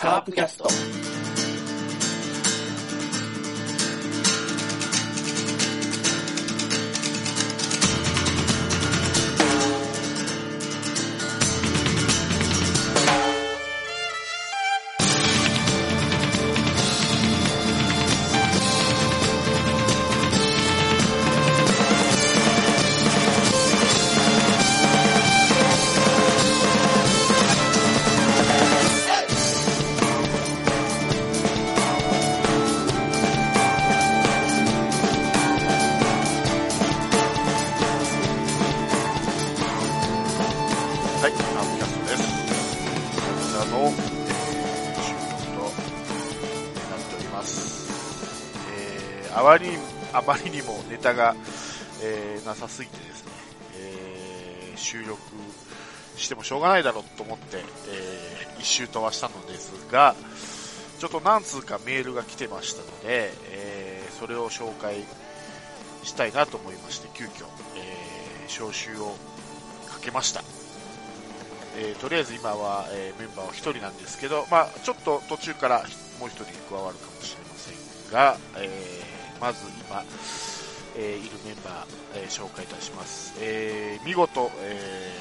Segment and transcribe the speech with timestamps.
[0.00, 1.29] カープキャスト。
[52.60, 53.32] さすぎてですね、
[53.74, 55.18] えー、収録
[56.16, 60.14] してもしょうがないだろうと思って、えー、一周飛ばしたのですが、
[60.98, 64.96] ちょっと何通かメールが来てましたので、えー、それを紹介
[66.02, 67.46] したいなと思いまして、急遽、
[67.78, 69.16] えー、招集を
[69.88, 70.42] かけました。
[71.78, 75.78] えーとりあえず今は、えメンバーは1人なんですけど、まあ、ちょっと途中から
[76.18, 77.72] もう1人加わるかもしれませ
[78.10, 78.68] んが、え
[79.40, 80.04] まず今、
[80.96, 83.34] えーいるメンバー、えー紹介いたします。
[83.40, 85.12] えー見事、え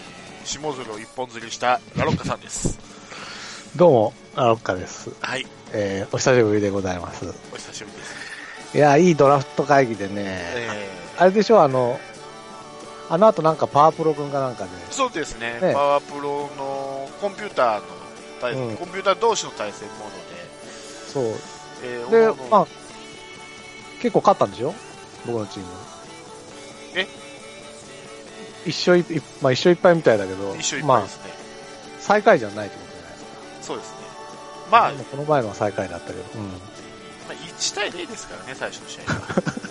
[0.43, 2.79] ー下鶴を一本釣りしたラロッカさんです。
[3.75, 5.11] どうも、アロッカです。
[5.21, 7.25] はい、えー、お久しぶりでございます。
[7.53, 8.77] お久しぶりです。
[8.77, 11.99] いや、いいドラフト会議でね、えあれでしょ、あの、
[13.09, 17.81] あの後なんかパワープロ君かなんかで、ーそうですねねパワープロのコンピューターの
[18.41, 21.23] 対、うんコンピューター同士の対戦モーそう。
[22.11, 22.67] ドで、えーでまあ、
[24.01, 24.73] 結構勝ったんでしょ？
[25.25, 25.67] 僕のチーム。
[26.95, 27.07] え？
[28.65, 31.31] 一勝い、いまあ一勝いっぱいみたいだけど、一緒いっぱいまあ、ですね。
[31.99, 33.31] 最下位じゃないってことじゃないですか。
[33.61, 33.95] そうですね。
[34.71, 36.47] まあ、この前のは最下位だったけど、うん。
[36.49, 36.55] ま
[37.29, 39.59] あ、1対0ですからね、最初の試合は。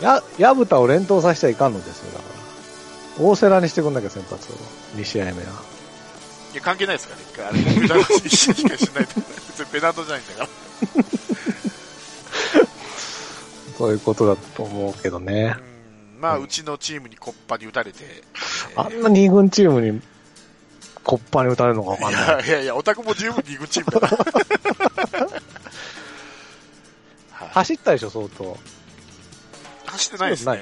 [0.00, 2.24] や、矢蓋を連投させちゃいかんのですよ、だか
[3.18, 3.24] ら。
[3.24, 4.56] 大瀬良にしてくんなきゃ先発を。
[4.96, 5.38] 2試合目は。
[6.52, 7.60] いや、関係ないですからね。
[7.64, 9.20] あれ、コンピューターの一緒しかしないと。
[9.48, 11.17] 別にペナントじゃないんだから。
[13.78, 15.54] そういうことだと思うけどね。
[15.56, 15.60] う
[16.18, 17.98] んまあ、うちのチームにコッパに打たれて。
[18.02, 20.00] えーあんな二軍チームに、
[21.04, 22.26] コッパに打たれるのかわかんいない。
[22.26, 24.08] やいやいや、オタクも十分2軍チームだ
[27.54, 28.56] 走ったでしょ、相当。
[29.86, 30.60] 走ってないですね。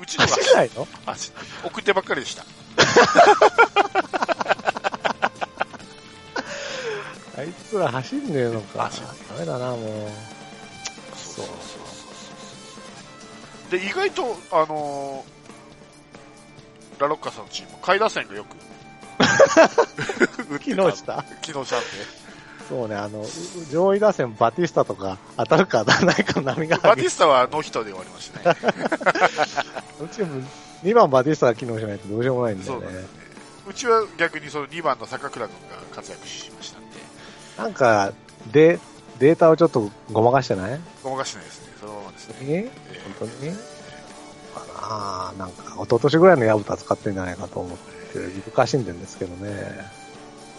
[0.00, 0.86] うちのが走ってないの？
[1.06, 1.32] 走
[1.64, 2.44] 送ってばっかりでした。
[7.38, 8.90] あいつら走んねえのか。
[9.34, 9.80] ダメだな、もう
[11.16, 11.56] そうそう
[13.70, 15.38] で、意外と、あのー
[17.00, 18.56] ラロッカさんのチーム、下位打線がよく
[20.58, 21.86] 機能した機能したんで。
[22.68, 23.24] そうね、あの、う
[23.70, 26.76] 上位打線バティスタとか当たるか当たらないかの波が。
[26.78, 28.56] バティスタはノーヒットで終わりましたね。
[30.04, 30.42] うちも
[30.82, 32.92] 2番バティスタが機能しないとどうしようもないんだよねそう。
[32.92, 33.06] ね。
[33.68, 36.96] うちは逆にその2番の坂倉君が活躍しましたんで、
[37.56, 38.12] なんか、
[38.50, 38.80] で、
[39.18, 40.80] データをちょっとごまかしてない？
[41.02, 41.67] ごまかしてないですね。
[41.88, 42.36] そのままですね。
[42.40, 43.52] ええ本当に？
[44.54, 47.78] かなあなんか、一昨年ぐらいのヤブタ使ってんじゃないかと思っ
[48.12, 49.50] て、いぶかしんでんですけどね。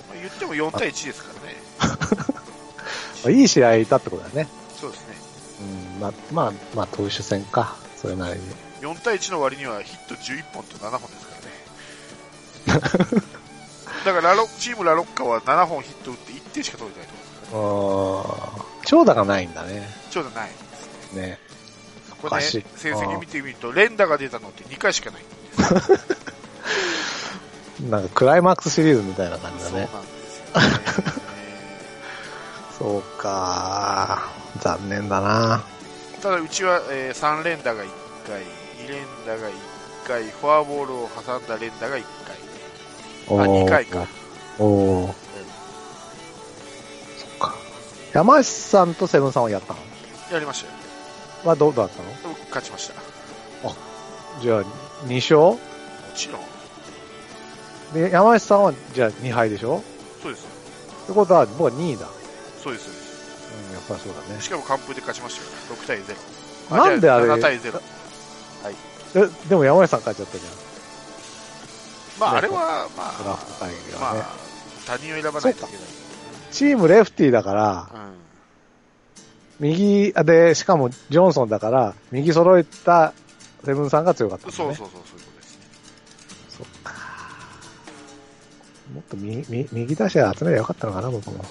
[0.09, 1.56] まあ言っても4対1ですからね。
[3.23, 4.47] まあいい試合いたってことだね。
[4.79, 5.16] そうですね。
[5.95, 7.75] うん、まあ、まあ、まあ、投手戦か。
[8.01, 8.46] それなりに。
[8.81, 11.35] 4対1の割にはヒット11本と7本ですか
[12.67, 13.22] らね。
[14.06, 18.63] だからラロ、チームラロッカは7本ヒット打って1点しか取れてないと思うんですからね。
[18.63, 19.90] あー長打がないんだね。
[20.09, 20.50] ちょうどない
[21.14, 21.22] ですね。
[21.22, 21.40] ね。
[22.22, 22.59] これね、成
[22.94, 25.24] 績見てみると、連打が出たのって2回しかない。
[27.90, 29.88] なんか、クライマックスシリーズみたいな感じだそうなんね。
[29.88, 29.94] で
[30.30, 30.52] すよね。
[32.78, 34.30] そう か
[34.62, 35.64] 残念だな
[36.22, 37.88] ただ、うちは、えー3連打が1
[38.28, 38.41] 回、
[38.86, 39.53] 2連打が1
[40.08, 42.35] 回、フォアボールを挟んだ連打が1回。
[43.40, 44.05] あ、2回か。
[44.58, 45.14] おーそ
[47.28, 47.55] っか。
[48.12, 49.79] 山内さんとセブンさんはやったの？
[50.34, 50.73] やりましたよ。
[51.44, 52.09] はどうだったの？
[52.24, 52.94] 僕勝ちました。
[53.68, 53.76] も
[54.41, 54.64] じゃあ、
[55.06, 55.58] 2勝？
[56.16, 56.41] ちろん。
[57.94, 59.84] で、山内さんは、じゃあ2敗でしょ？
[60.22, 60.46] そうです。
[61.03, 62.08] ってことは、僕は2位だ。
[62.62, 63.09] そうです、そうです。
[63.68, 64.41] うん、やっぱりそうだね。
[64.41, 65.78] しかも完封で勝ちましたよ。
[65.80, 66.16] 6対0。
[66.78, 67.26] なんであれ？
[67.26, 67.82] じゃ7対0。
[69.16, 70.53] え、でも山内さん勝っちゃったじゃん。
[72.20, 74.22] まあ、ねあれは、まあ、フト会議まはね。
[74.22, 74.36] あ、
[74.86, 75.72] 他人を選ばないといけない。
[76.52, 78.00] チームレフティーだから、うん。
[79.59, 83.14] 右で、しかもジョンソンだから、右揃えた
[83.66, 84.53] セブンさんが強かったね。
[84.53, 85.66] そうそうそう、そういうことですね。
[86.50, 86.94] そっか。
[88.94, 91.44] もっと右右右打者集めればよかったのかな、僕も。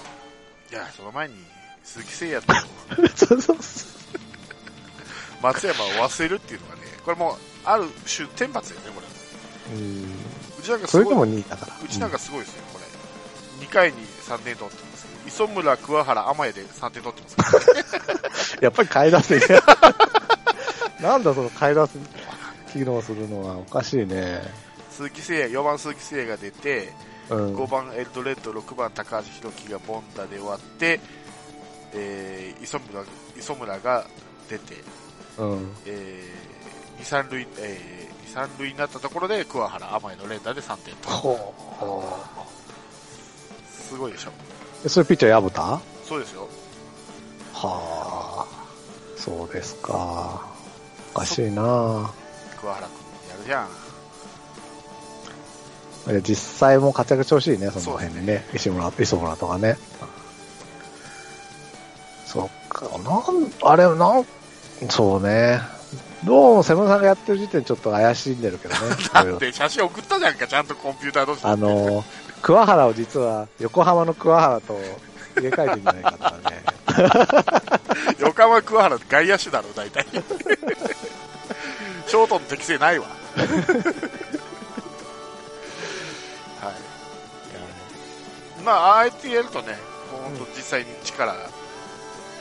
[0.71, 1.35] いや、その前に、
[1.83, 2.53] 鈴木誠
[2.95, 3.89] 也と そうそうそ
[5.41, 7.35] 松山を忘れるっていうのがね、これもう、
[7.65, 9.75] ある種、天罰だよね、これ。
[9.75, 9.79] う。
[9.79, 10.03] うん。
[10.59, 11.73] うちなんかすごい、それでも2位だから。
[11.83, 12.85] うちなんかすごいですよ、これ。
[13.59, 19.39] 2回に3点取ってますけど、磯村、桑原、天谷で3点取ってますやっぱり買い出せ。
[21.01, 21.97] なんだその買い出す
[22.73, 24.41] 機能するのはおかしいね。
[24.91, 26.93] 鈴木誠也、4番鈴木誠也が出て、
[27.29, 27.55] うん。
[27.55, 30.99] 5番エッドレッド、6番高橋宏樹がボンダで終わって、
[31.93, 33.03] えー、磯村、
[33.37, 34.05] 磯村が
[34.49, 34.75] 出て、
[35.37, 35.71] うん。
[35.85, 41.53] えー、2、3塁、えー、2、3塁になったところで、桑原、天谷の連打で3点と。
[43.89, 44.31] ほすごいでしょ。
[44.85, 44.89] う。
[44.89, 46.47] それピッチャー矢蓋そうですよ。
[47.53, 48.59] はあ。
[49.17, 50.47] そうですか。
[51.13, 52.11] おかしいな
[52.59, 53.67] 桑原君やるじゃん。
[56.07, 58.45] え実際も活躍してほしいね、その辺にね。
[58.53, 59.77] 石村、磯村とかね。
[62.25, 64.25] そっか、なん、あれ、なん、
[64.89, 65.61] そうね。
[66.23, 68.79] どうも、セブンさんがやってる時点ちょっと怪しんでるけどね。
[69.13, 72.03] だって写真送ったじゃんか、ちゃんとコンピューター同士であの、
[72.41, 74.79] 桑原を実は横浜の桑原と
[75.35, 76.63] 入れ替えてんじゃないかとかね。
[78.19, 80.05] 横浜桑原外野手だろ、大体。
[82.07, 83.07] ショートの適性ないわ。
[83.37, 83.43] は
[88.61, 88.63] い。
[88.63, 89.77] まあ、あえてやるとね、
[90.11, 91.35] 本当実際に力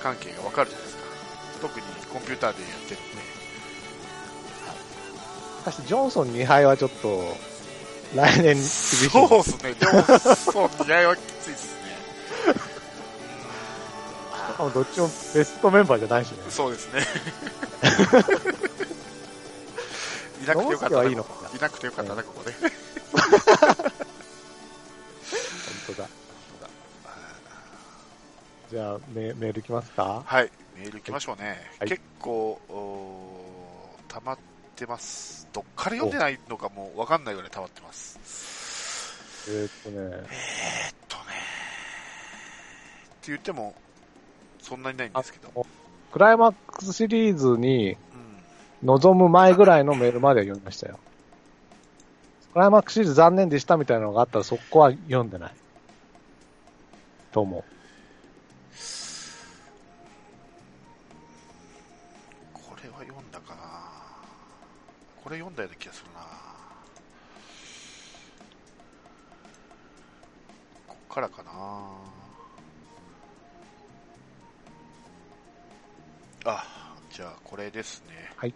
[0.03, 1.03] 関係がわかるじゃないですか。
[1.61, 3.23] 特にコンピューターでやってるんで。
[5.61, 7.37] しかし、ジョンソン2敗はちょっと、
[8.15, 8.57] 来年。
[8.63, 9.75] そうっすね。
[9.75, 10.03] でも、
[10.35, 11.79] そう、似合いはきついですね。
[14.53, 16.39] しかもどっちもベストメンバーじゃないしね。
[16.51, 17.07] そうですね。
[20.43, 22.53] いなくてよかったいいのかないなくてよかったな、ここで。
[22.53, 22.71] 本
[25.89, 26.09] 当だ。
[28.71, 30.23] じゃあ、メメールいきますか？
[30.27, 31.71] はい、メール行きましょうね。
[31.79, 32.59] はい結構、
[34.09, 34.39] 溜まっ
[34.77, 35.38] てます。
[35.53, 38.19] どっから読んでないのかもうわかんないぐらい溜まってます。
[39.51, 41.23] えーっとね、えーっとね。
[43.07, 43.75] って言っても、
[44.61, 45.67] そんなにないんですけど。
[46.13, 47.99] クライマックスシリーズにうん。
[48.83, 50.99] 臨む前ぐらいのメールまでは読みましたよ。
[52.53, 55.55] クライマックスシリーズ残念でしたみたいなのがあったらそこは読んでない。
[57.33, 57.65] と思う。
[62.53, 63.63] これは読んだかな
[65.23, 66.21] これ読んだような気がするな
[70.87, 71.51] こっからかな
[76.45, 76.65] あ、
[77.11, 78.31] じゃあこれですね。
[78.37, 78.55] はい。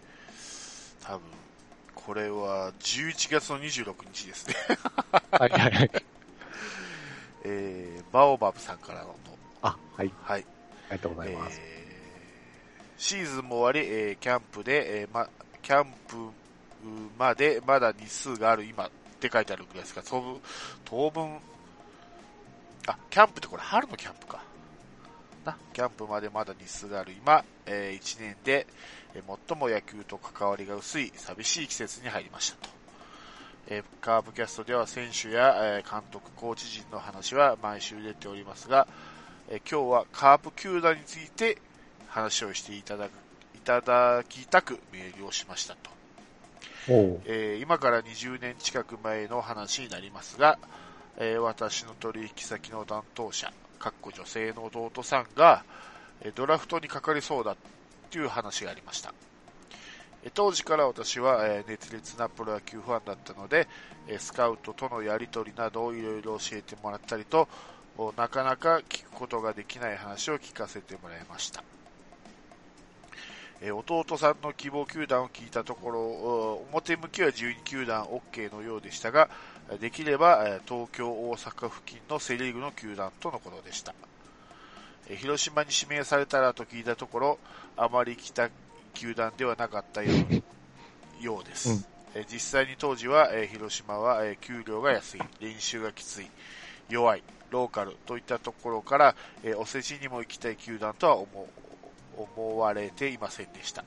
[1.01, 1.21] 多分、
[1.93, 4.55] これは11月の26日ですね。
[5.31, 5.91] はいはいはい。
[7.45, 9.15] えー、バオバブさんからの、
[9.61, 10.11] あ、はい。
[10.23, 10.45] はい。
[10.89, 11.59] ありがとうございます。
[11.61, 11.73] えー
[12.95, 15.27] シーズンも終わり、えーキャンプで、えーま、
[15.61, 16.31] キャンプ
[17.17, 18.89] までまだ日数がある今っ
[19.19, 20.41] て書いてあるぐらいですが、当分、
[20.85, 21.39] 当分、
[22.87, 24.43] あ、キャンプってこれ春のキャンプか。
[25.45, 28.67] な、キャンプまでまだ日数がある今、え1年で、
[29.13, 32.69] えー最も野球と関わりが薄い寂しい季節に入りましたと。
[33.67, 38.87] えーカーブキャストでは選手や、えー監督、コーチ陣の話は毎週出ておりますが、
[39.49, 41.57] えー今日はカープ球団について
[42.07, 43.11] 話をしていただく
[43.55, 45.89] いただきたくメールをしましたと、
[47.25, 50.59] えー今から20年近く前の話になりますが、
[51.17, 55.63] えー私の取引先の担当者、かっこ女性の弟さんが、
[56.21, 57.55] えドラフトにかかりそうだっ
[58.09, 59.13] ていう話がありました。
[60.23, 63.67] え当時から私は、え熱烈なプロ野球ファンだったので、
[64.07, 67.47] えスカウトとのやり取りなどをいろいろ教えてもらったりと、
[68.17, 71.63] なかなか聞くことができない話を聞かせてもらいました。
[73.65, 79.29] えー弟さんの希望球団を聞いたところ、お表向きは12球団 OK のようでしたが、
[79.79, 83.95] できればえー東京、大阪付近のセ・リーグの球団とのことでした。
[85.07, 87.39] えー広島に指名されたらと聞いたところ、
[87.77, 88.49] あまり来た
[88.93, 90.11] 球団ではなかったよ
[91.21, 91.69] う ようです。
[91.69, 96.29] うんえー実際に当時は、えー広島は、えー給料が安い、練習がきつい、
[96.89, 101.62] 弱い、ローカルといったところから、えーお世辞にも行きたい球団とは思う
[102.17, 103.83] 思われていませんでした。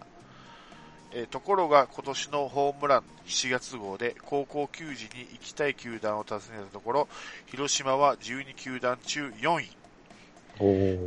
[1.13, 7.09] えーところが今年のホームラン7月号で高校球児に行きたい球団を訪ねたところ、
[7.47, 9.71] 広島は12球団中4位。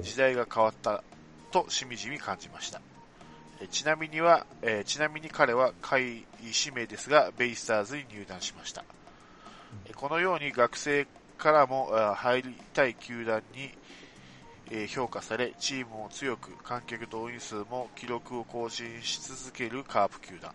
[0.04, 1.04] 時代が変わった
[1.52, 2.82] としみじみ感じました。
[3.62, 8.84] えーちなみには、えーちなみに彼は下位指名ですが、ベイスターズに入団しました。
[9.86, 11.08] えーこのように学生
[11.38, 13.72] からもあ入りたい球団に
[14.72, 20.54] えー評価され、チームも強く、観客動員数も記録を更新し続けるカープ球団。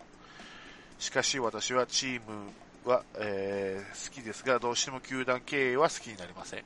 [0.97, 2.53] しかし私はチーム
[2.89, 6.63] は、えー好きですが、どうしても球団経営は好きになりません。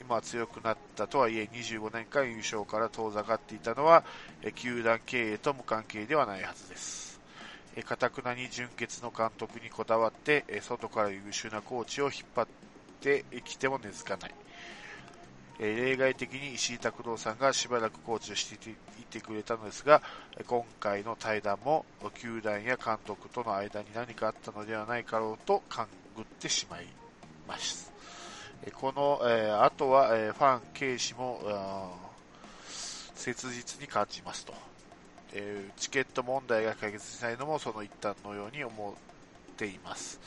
[0.00, 4.04] 今は強くなったとはいえ、25年間優勝から遠ざかっていたのは、
[4.42, 7.20] え球団経営と無関係ではないはずです。
[7.76, 12.46] え、かたくなに純潔の監督にこだわって、え外から優秀なコーチを引っ張っ
[13.00, 14.45] てきても根付かない。
[15.58, 20.02] え例外的に石井拓郎さんがしばらくコーチをしていてくれたのですが、
[20.46, 21.84] 今回の対談も
[22.14, 26.86] 球団や監督との間に何かあったのではないかろうと勘ぐってしまい
[27.48, 27.92] ます。
[28.74, 31.40] この、えー後は、えファン、軽視も
[33.14, 34.54] 切実に感じますと、
[35.32, 40.20] えチケット問題が解決しないのもその一端のように思っています。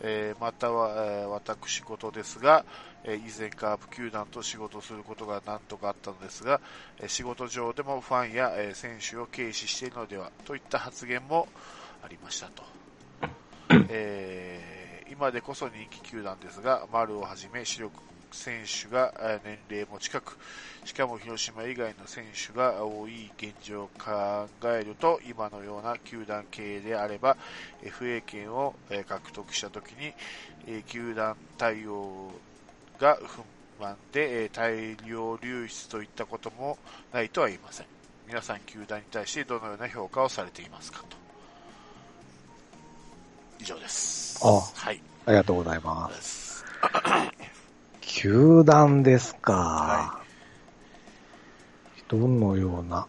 [0.00, 2.64] えまたは、え私事ですが、
[3.04, 6.60] えー以前カープ球団と仕事をすることが何とかあったのですが、
[7.00, 11.48] えー仕事上でもファンや、えー選手を軽視しているのではといった発言も
[12.02, 12.62] ありましたと。
[13.88, 17.92] えー今でこそ人気球団ですが、丸をはじめ主力
[18.32, 20.36] 選手がえー年齢も近く、
[20.84, 27.36] しかも広島以外の選手が多い現状を考えると、今のような球団経営であれば、
[27.82, 30.12] FA 権をえー獲得したときに、
[30.66, 32.30] えー球団対応
[32.98, 33.42] が不
[33.82, 36.78] 満で、えー大量流出といったことも
[37.12, 37.86] ないとは言いません。
[38.26, 41.16] 皆さん、球団に対してどのような評価をされていますかと。
[43.60, 44.40] 以上です。
[44.42, 45.00] あはい。
[45.26, 46.10] ありがとうございま。
[46.12, 46.64] ですす。
[48.00, 49.52] 球団ですか。
[49.52, 50.24] は
[52.08, 53.06] どのような。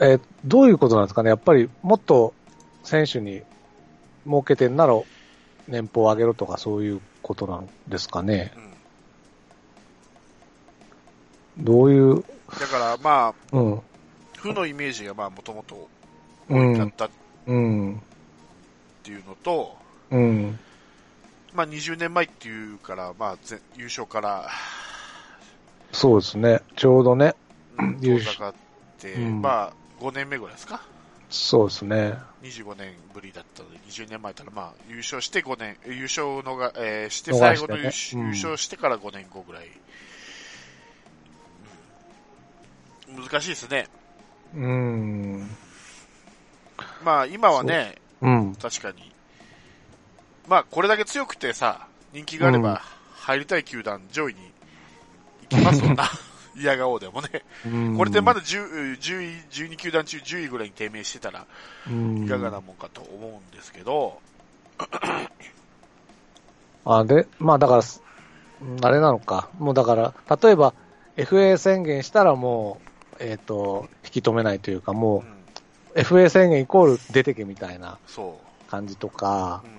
[0.00, 2.34] えーどういうことなんですかねやっぱりもっと
[2.82, 3.42] 選手に
[4.24, 4.94] 儲けてんなら
[5.68, 8.71] 年俸を上げろとかそういうことなんですかねうん。
[11.58, 12.24] どういう、
[12.60, 13.80] だから、まあ、うん、
[14.38, 15.88] 負のイメージがまあ、もともと
[16.48, 17.10] うん、だったっ
[17.46, 18.02] うん、
[19.02, 19.76] ていうのと、
[20.10, 20.58] うん、
[21.54, 24.48] まあ、20年前っていうから、まあ、ぜ優勝から、
[25.92, 26.60] そうですね。
[26.76, 27.34] ちょうどね。
[27.78, 28.54] うん遠ざかっ
[28.98, 30.80] て、うんまあ、5年目ぐらいですか？
[31.30, 32.14] そうですね。
[32.42, 39.68] 25年ぶりだったので、20年前から、まあ、優勝して5年、優勝のが、えーして逃最後の優勝,、うん優勝してから5年後ぐらい。
[43.16, 43.86] 難しいですね。
[44.54, 45.48] うん、
[47.04, 49.12] まあ、今はね、うん、確かに。
[50.48, 52.82] まあ、これだけ強くてさ、人気があれうんば、
[53.14, 54.40] 入りたい球団上位に
[55.50, 56.04] 行きますもんな。
[56.54, 57.44] 嫌顔でもね。
[57.64, 57.96] うん。
[57.96, 61.46] これでまだ 10, 10位、12球団中10位ぐらいに低迷してたら、
[61.88, 64.20] うん、いかがなもんかと思うんですけど、
[66.84, 69.48] あ、で、まあだから、うんあれなのか。
[69.58, 70.72] もうだから、例えば
[71.16, 72.88] FA 宣言したらもう、
[73.22, 75.20] えっ、と、引き止めないというか、うもん、
[75.94, 79.68] う FA 宣言イコール出てけみたいなそ感じとかう。
[79.68, 79.72] う、ん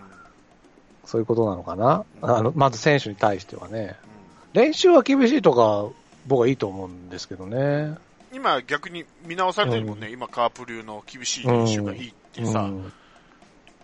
[1.05, 2.05] そういうことなのかな？
[2.21, 3.97] うんあの、まず選手に対してはね。
[4.05, 4.13] うん
[4.53, 5.89] 練習は厳しいとか、
[6.27, 7.95] 僕はいいと思うんですけどね。
[8.31, 12.93] 今逆に見直されてるもんね、今カープ流の厳しい練習がいいってさ、うん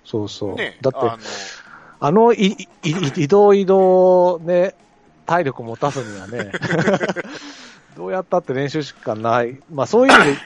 [0.05, 0.55] そうそう。
[0.55, 1.17] ね、だって、あ
[1.99, 4.73] あのいいい 移動移動ね、
[5.25, 6.51] 体力持たすにはね、
[7.99, 9.59] どうやったって練習しかない。
[9.69, 10.37] まあそういう意味で、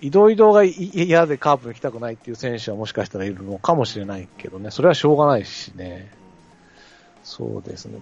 [0.00, 6.10] 移動移動がい嫌でカープに来たくないっていう選手はもしかしたらいるのかもしれないけどね、それはしょうがないしね。
[7.22, 8.00] そうですね。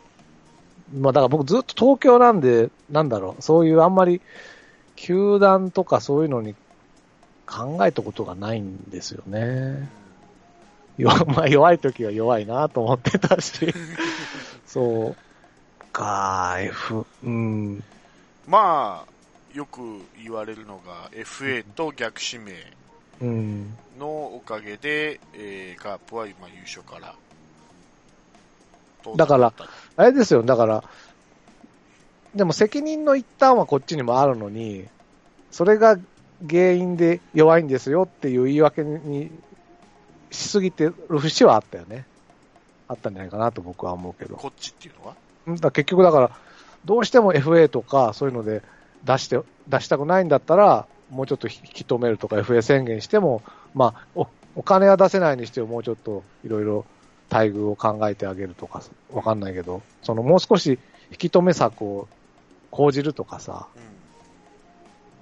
[0.96, 4.20] まあだから僕ずっと東京なんで、なんだろう、そういうあんまり
[4.94, 6.54] 球団とかそういうのに
[7.46, 9.88] 考えたことがないんですよね。
[10.98, 13.74] 弱まあ、弱い時は弱いなと思ってたし、
[14.66, 15.28] そう。
[15.92, 17.82] か、F、うん、
[18.48, 19.80] まあ、よく
[20.22, 22.52] 言われるのが FA と逆指名
[23.20, 27.14] うん、のおかげで、えーカープは今優勝から
[29.16, 29.52] だから
[29.96, 30.84] あれですよ、だから、
[32.34, 34.86] でも責任の一端はこっちにもあるのに、
[35.50, 35.98] それが
[36.48, 39.30] 原因で弱いんですよっていう言い訳に
[40.30, 42.04] しすぎてる節はあったよね。
[42.86, 44.36] あったんじゃないかなと僕は思うけど。
[44.36, 45.16] こっちっていうのは？
[45.46, 46.30] うんだ結局だから、
[46.84, 48.62] どうしても FA とかそういうので
[49.04, 53.42] 出して、出したくないんだったら、もうちょっと引き止めるとか FA 宣言しても、
[53.74, 56.84] まあ、おお金は出せないにしてももうちょっといろいろ
[57.30, 58.82] 待遇を考えてあげるとか、
[59.12, 60.78] わかんないけど、そのもう少し
[61.10, 62.08] 引き止め策を
[62.70, 63.68] 講じるとかさ、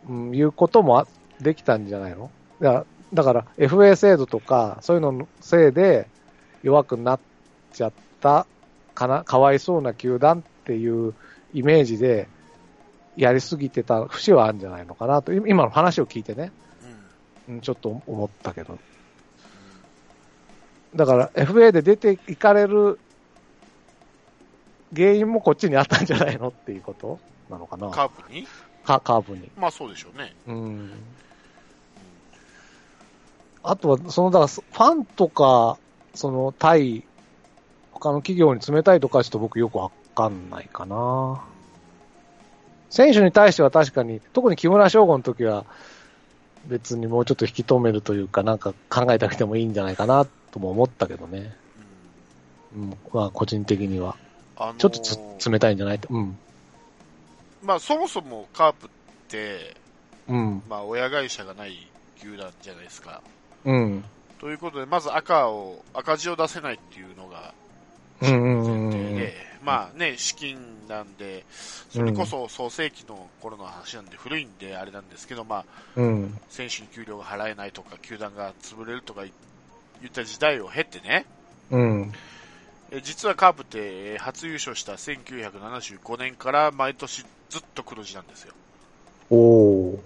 [0.09, 0.29] うん。
[0.29, 1.07] うん、いうこともあ
[1.41, 2.31] できたんじゃないの？
[2.61, 6.09] だからだから FA 制度とか、そういうののせいで
[6.63, 7.21] 弱くなっ
[7.73, 8.47] ちゃった
[8.95, 11.15] かな、かわいそうな球団っていう
[11.57, 12.29] イメージで、
[13.17, 16.53] やりすぎてた節はあるんじゃないのかなと、い今の話を聞いてね、
[17.49, 17.55] うん。
[17.55, 18.79] うんちょっと思ったけど。
[20.95, 22.99] だから FA で出ていかれる
[24.95, 27.19] 原因もこっちにあったんじゃないのっていうこと
[27.51, 27.91] なのかな。
[27.91, 28.47] カープに？
[28.85, 29.51] カカープに。
[29.57, 30.35] まあそうでしょうね。
[30.47, 30.91] うん。
[33.63, 35.77] あとは、その、だから、ファンとか、
[36.15, 37.03] その、対、
[37.93, 41.45] 他の企業に冷たいとかはちょっと僕よくわかんないかな。
[42.91, 45.65] 選手に対しては確かに、特に木村翔吾の時は、
[46.67, 51.55] 別にもうちょっと引き止めるというか、なんか考えてあげてもいいんじゃないかな、とも思ったけどね。
[52.75, 52.99] うんうん。
[53.13, 54.17] まあ、個人的には。
[54.57, 55.01] あのーちょっと
[55.39, 55.99] つ冷たいんじゃない？
[55.99, 56.09] と。
[56.11, 56.39] うん。
[57.63, 58.91] まあそもそもカープっ
[59.29, 59.77] て、
[60.29, 60.63] うん。
[60.69, 63.21] まあ親会社がない球団じゃないですか。
[63.65, 64.05] うん。
[64.41, 67.53] ということで、まず赤を、赤字を出せないっていうのが
[68.23, 69.35] うんうんうんうん前提で、
[69.67, 70.57] まあね、資金
[70.89, 71.45] なんで、
[71.91, 75.65] それこそ創世期の頃の話なんで古いんであれなんですけど、まあ、
[75.97, 76.39] うん。
[76.49, 79.33] 選手に給料が払えないとか、球団が潰れるとかい
[80.01, 81.27] 言った時代を経てね、
[81.71, 82.13] うん。
[82.93, 88.55] え実はカープってえー初優勝した1975年から毎年ずっと黒字なんですよ。
[89.31, 90.01] おお。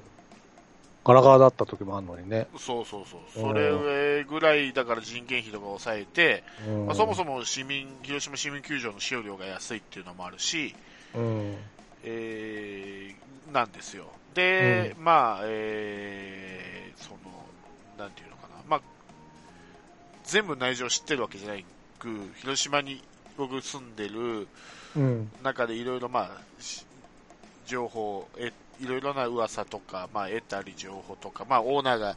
[1.04, 2.46] ガラガラだった時もあるのにね。
[2.58, 3.20] そうそうそう。
[3.32, 10.74] それぐらいだから人件費とか抑えて、うんまあ、そもそも市民、広島市民球場の使用料が安いっていうのもあるし、
[11.14, 11.56] うん。
[12.04, 14.06] えー、なんですよ。
[14.34, 17.18] で、まあ、えー、その、
[17.98, 18.62] なんていうのかな。
[18.68, 18.80] まあ、
[20.24, 21.64] 全部内情知ってるわけじゃない
[21.98, 23.02] く、広島に
[23.36, 24.48] 僕住んでる
[24.96, 25.30] うん。
[25.42, 26.84] 中でいろいろまあ、し
[27.66, 32.16] 情報、え、いろいろな噂とか、まあ、得たり情報とか、まあ、オーナーが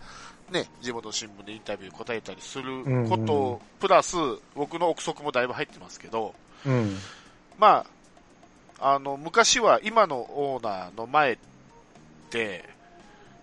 [0.52, 4.16] ね、地元新聞でインタビュー答えたりすること、うんうんプラス、
[4.56, 6.34] 僕の憶測もだいぶ入ってますけど、
[6.66, 6.96] うん。
[7.60, 7.86] ま
[8.80, 11.38] あ、あの、昔は今のオーナーの前っ
[12.30, 12.64] て、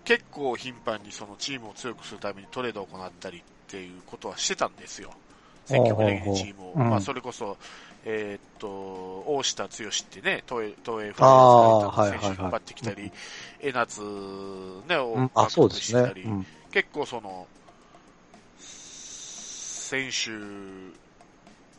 [0.04, 5.10] 結構頻繁にそのチームを強くするためにトレードを行ったりっていうことはしてたんですよ。
[5.66, 6.74] 積極的にチームを。
[6.76, 7.58] まあ、それこそ、
[8.04, 8.68] えーっと、
[9.26, 13.12] 大下剛ってね、東映、東映フあーァイターズの選手はいはいはい引っ張ってきたり、
[13.60, 14.00] 江夏
[14.86, 16.14] ね、をうんあ、そうですねした。
[16.14, 16.46] りうん。
[16.70, 17.50] 結構その、
[18.56, 20.30] 選手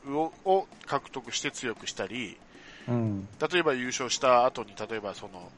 [0.10, 2.40] をを獲得して強くしたり、
[2.88, 3.28] うん。
[3.40, 5.52] 例えば優勝した後に、例えばその、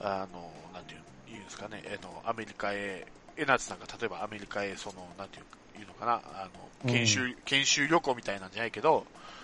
[0.00, 5.46] あの、なんていう、言うんですかね、えの、アメリカへ、江夏さんが例えばアメリカへ、その、なんていう、
[5.78, 9.37] いうのかな、あの、研修、研修旅行みたいなんじゃないけど、うん。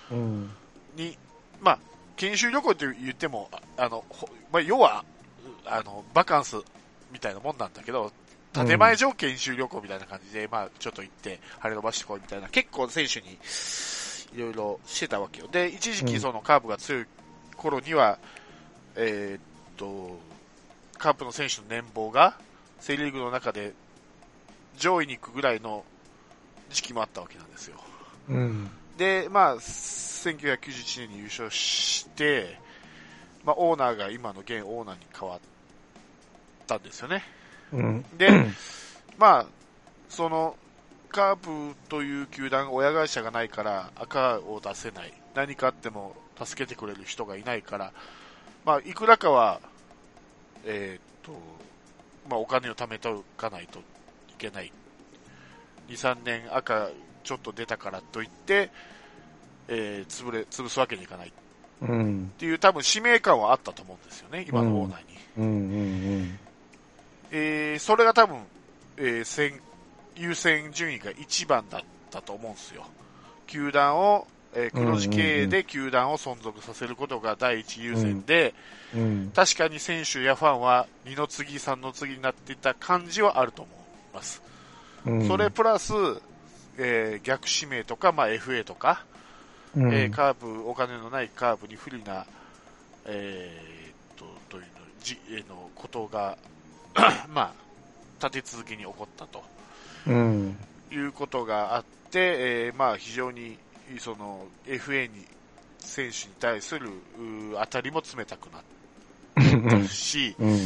[0.96, 1.16] に、
[1.60, 1.78] まあ、
[2.16, 5.04] 研修旅行って言っても、ああの、ほまあ、要は、
[5.66, 6.56] あの、バカンス
[7.12, 8.12] みたいなもんなんだけど、
[8.52, 13.38] 建前上研修旅行みたいな感じで、まあ、ちょっと行って、晴れ伸ばしてこいみたいな、結構選手に、
[14.34, 15.48] いろいろしてたわけよ。
[15.48, 17.06] で、一時うん期そのカープが強い
[17.56, 18.18] 頃には、
[18.96, 19.40] えーっ
[19.76, 20.18] と、
[20.98, 22.36] カープの選手の年俸が、
[22.80, 23.72] セリーグの中で
[24.78, 25.84] 上位に行くぐらいの
[26.70, 27.76] 時期もあったわけなんですよ。
[28.28, 28.70] うん。
[28.96, 32.58] で、まあ、1991年に優勝して、
[33.44, 35.40] まあ、オーナーが今の現オーナーに変わっ
[36.66, 37.22] たんですよね。
[37.72, 38.04] うん。
[38.16, 38.30] で、
[39.18, 39.46] まあ、
[40.08, 40.56] その、
[41.10, 45.12] カープという球団、親会社がないから赤を出せない。
[45.34, 47.92] 何かあっても助けてくれる人がいないから、
[48.64, 49.60] まあ、いくらかは、
[50.64, 51.32] えーっと、
[52.28, 53.82] まあ、お金を貯めておかないとい
[54.38, 54.72] けない。
[55.88, 56.90] 2、3年赤
[57.24, 58.70] ちょっと出たからといって、
[59.68, 61.32] えー潰れ、潰すわけにいかないっ
[61.82, 62.32] うん。
[62.38, 65.18] ていう多分使命感はあったと思うんですよね、今のオーナーに。
[65.38, 65.44] うん。
[65.46, 66.38] うん。
[67.32, 68.38] えーそれが多分、
[68.96, 69.60] えー先
[70.16, 72.86] 優先順位が1番だったと思うんですよ。
[73.46, 78.54] 球団を、えー黒字経営で球団を存続させることが第一優先で、
[78.94, 79.32] うん。
[79.34, 83.74] 確かに選手やファンは2の次、3の次になっていた感じはあると思い
[84.14, 84.42] ます。
[85.06, 85.26] うん。
[85.26, 85.92] それプラス、
[86.78, 89.04] えー逆指名とか、まあ、FA とか、
[89.76, 92.26] うん、えーカーブ、お金のないカーブに不利な、
[93.06, 94.68] えーっと、というの、
[95.02, 96.36] じ、えーのことが、
[97.28, 97.54] まあ、
[98.26, 99.42] 立て続けに起こったと
[100.06, 100.56] うん。
[100.90, 102.18] いうことがあって、
[102.66, 103.58] えーまあ、非常に、
[103.98, 105.24] その、FA に、
[105.80, 108.62] 選手に対する、う当たりも冷たくなっ
[109.82, 110.48] たし、 うん。
[110.48, 110.58] うん。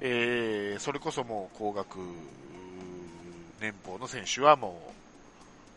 [0.00, 2.02] えーそれこそもう高額う
[3.60, 4.95] 年俸の選手はもう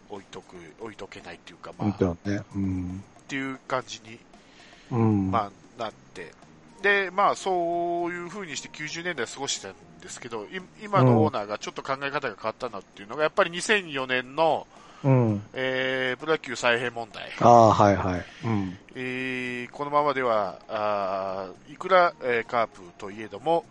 [0.10, 2.42] 置いとく、置いとけないっていうか、まあ、ね。
[2.56, 3.04] うん。
[3.22, 4.20] っていう感じに、
[4.92, 5.32] うん。
[5.32, 6.32] まあ、なって、
[6.82, 14.66] で、まあ、そういう風にして90年代過ごしてたんですけど、い今のオーナーがちょっと考え方が変わったなっていうのが、やっぱり2004年の
[15.04, 15.42] うん。
[15.54, 17.32] えー、プロ野球再編問題。
[17.40, 18.26] ああ、はいはい。
[18.44, 18.78] うん。
[18.96, 23.64] えーこのままでは、あーいくら、えーカープといえども、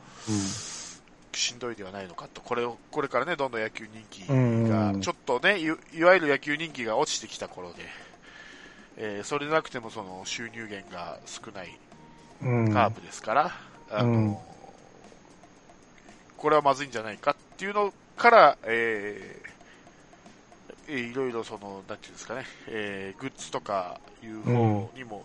[1.38, 4.26] しんどいではないのかと、これを、これからね、どんどん野球人気
[4.68, 5.00] がう、ん。
[5.00, 7.82] ちょっとね、いいわゆる野球人気が落ちてきた頃で、
[8.96, 11.68] えーそれでなくてもその収入源が少ない
[12.42, 12.72] うん。
[12.72, 13.52] カープですから、
[13.90, 14.36] あのうん。
[16.36, 19.48] これはまずいんじゃないかっていうのから、えー
[20.90, 25.24] えーいろいろその、なんていうんですかね、えーグッズとかいう方にも、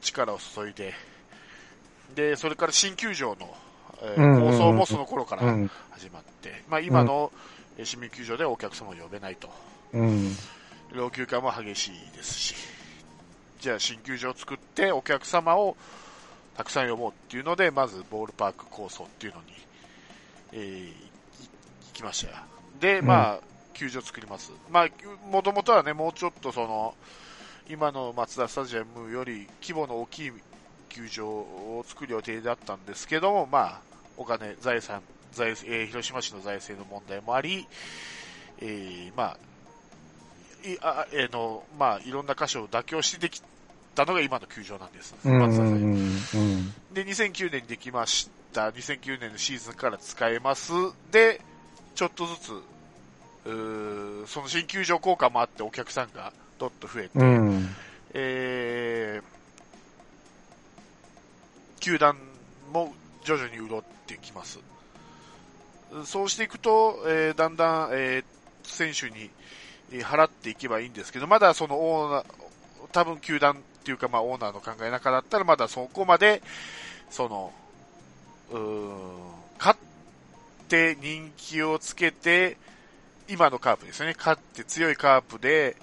[0.00, 0.92] 力を注いで、
[2.14, 3.54] で、それから新球場の、
[4.02, 5.70] えー構想もその頃からうん。
[5.90, 7.32] 始まって、まあ今の
[7.78, 9.50] えー市民球場ではお客様を呼べないと。
[9.92, 10.34] うん。
[10.92, 12.54] 老朽化も激しいですし、
[13.60, 15.76] じゃあ新球場を作ってお客様を
[16.56, 19.46] たくさん呼ぼうっていうので、まずボールパーク構想っていうのに、
[20.52, 20.92] えーい
[21.88, 22.36] 行きましたよ。
[22.80, 23.40] で、うんまあ、
[23.72, 24.52] 球場作ります。
[24.70, 24.88] まあ、
[25.30, 26.94] もともとはね、もうちょっとその、
[27.68, 30.32] 今のマツダスタジアムより規模の大きい
[30.88, 33.80] 球場を作る予定だったんですけども、まあ、
[34.16, 37.66] お金、財産、財えー広島市の財政の問題もあり、
[38.60, 39.36] えーまあ、
[40.68, 43.42] いあえーのまあ、いろんな箇所を妥協してでき
[43.94, 45.14] たのが今の球場なんです。
[46.92, 48.70] で、2009年にできました。
[48.70, 50.72] 2009年のシーズンから使えます。
[51.12, 51.40] で、
[51.94, 52.52] ちょっとずつ、
[53.46, 57.68] うーその新球場効果もあってお客さんがどっと増えて、うん。
[58.14, 59.35] えー
[61.86, 62.16] 球団
[62.72, 64.58] も徐々に潤ってきます。
[66.04, 68.24] そうしていくと、えーだんだん、えー
[68.64, 69.30] 選手に
[70.02, 72.24] 払っていけばいいんですけど、まだそのオーナー、
[72.90, 76.42] 多分球団っていうか、まあ、オーナーの考え中だったら、まだそこまで、
[77.08, 77.52] その、
[78.50, 79.18] うー、
[79.60, 82.56] 勝って人気をつけて、
[83.28, 84.16] 今のカープですよね。
[84.18, 85.76] 勝って強いカープで、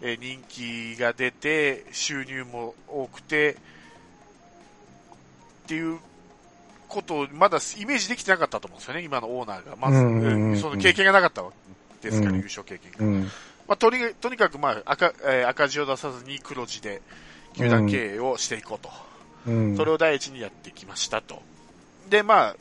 [0.00, 3.58] えー人気が出て、収入も多くて、
[5.64, 5.98] っていう
[6.88, 9.76] ことをまだイメージできてなかったと思うんですよね、今のオーナーが。
[9.76, 11.52] まず、うんうんうんうんその経験がなかったわ
[12.00, 12.98] けですから、うん優勝経験が。
[13.04, 13.22] うん。
[13.66, 17.00] まあ、とにとにかく、まあ赤えー赤字を出さずに黒字で
[17.54, 18.90] 球団経営をしていこうと。
[19.46, 19.76] うん。
[19.76, 21.42] それを第一にやってきましたと。
[22.10, 22.56] で、まあ、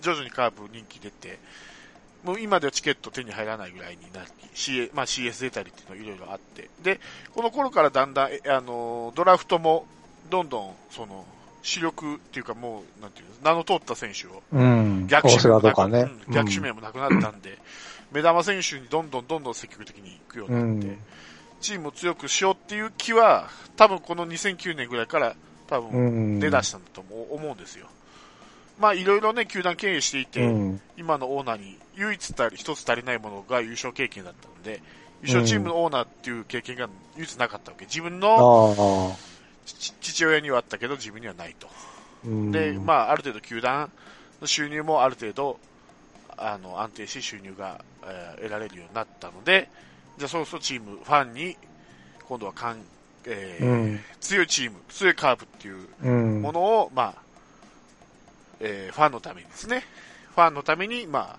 [0.00, 1.38] 徐々にカープ人気出て、
[2.24, 7.00] もう今ではチケット手に入らないぐらいになり、C まあ、CS 出たりっていうのいろいろあって、で、
[7.34, 9.86] この頃からだんだん、えあの、ドラフトも、
[10.30, 11.24] どんどん、その、
[11.62, 15.06] 主力っていうかもう、なんていうの、名の通った選手を、うん。
[15.06, 16.34] 逆指名ねうん。
[16.34, 17.58] 逆指名もなくなったんで、
[18.10, 20.98] 目玉選手にどんどんどんどん積極的に行くよううになって、ん。
[21.60, 25.36] チームを強くしようっていう気は、多分この2009年ぐらいから、
[25.68, 26.40] 多分うん。
[26.40, 27.86] 出だしたんだとも思うんですよ。
[28.78, 30.80] まあいろいろね、球団経営していて、うん。
[30.96, 34.82] 今のオーナーに唯一たり一つ足りないものが優勝経験だったので、
[35.22, 37.84] 優勝チームのオーナーっていう経験が唯一なかったわけ。
[37.84, 39.16] 自分あの
[39.64, 41.68] 父親にはあったけど自分にはないと。
[42.24, 43.90] うんで、まあある程度球団
[44.40, 45.58] の収入もある程度、
[46.36, 49.68] あの、安定して収入が、えー得られるようになったので、
[50.18, 51.56] じゃあそうするとチーム、ファンに、
[52.28, 52.78] 今度はかん、
[53.26, 56.42] えーうん強いチーム、強いカープっていううん。
[56.42, 57.22] ものを、まあ、
[58.60, 59.84] えーファンのためにですね、
[60.34, 61.38] ファンのために、まあ、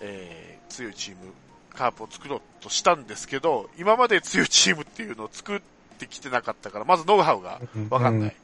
[0.00, 1.32] えー強いチーム、
[1.74, 8.28] カープを作ろうとしたんですけど、今まで強いチームっていうのを作ってきてなかったから、まずノウハウがわかんない。
[8.30, 8.34] うん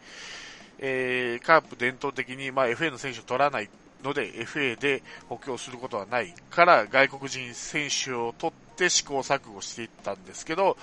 [0.78, 3.68] えーカープ伝統的に、まあ、FA の選手を取らない
[4.02, 10.76] ので、FA で補強することはないから、外国人選手を取って試行錯誤していったんですけど、